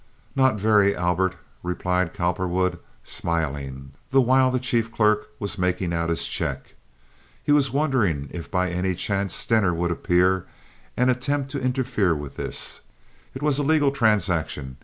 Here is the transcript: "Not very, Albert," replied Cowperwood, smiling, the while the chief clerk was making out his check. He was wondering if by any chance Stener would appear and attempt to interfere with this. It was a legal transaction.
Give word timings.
"Not 0.35 0.59
very, 0.59 0.95
Albert," 0.95 1.35
replied 1.61 2.11
Cowperwood, 2.11 2.79
smiling, 3.03 3.91
the 4.09 4.19
while 4.19 4.49
the 4.49 4.57
chief 4.59 4.91
clerk 4.91 5.27
was 5.37 5.59
making 5.59 5.93
out 5.93 6.09
his 6.09 6.25
check. 6.25 6.73
He 7.43 7.51
was 7.51 7.69
wondering 7.69 8.27
if 8.31 8.49
by 8.49 8.71
any 8.71 8.95
chance 8.95 9.35
Stener 9.35 9.75
would 9.75 9.91
appear 9.91 10.47
and 10.97 11.11
attempt 11.11 11.51
to 11.51 11.61
interfere 11.61 12.15
with 12.15 12.35
this. 12.35 12.81
It 13.35 13.43
was 13.43 13.59
a 13.59 13.63
legal 13.63 13.91
transaction. 13.91 14.77